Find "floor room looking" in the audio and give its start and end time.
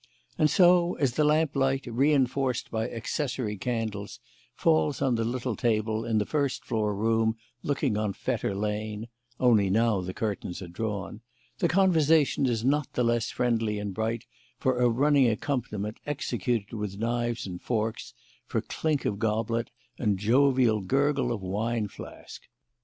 6.65-7.95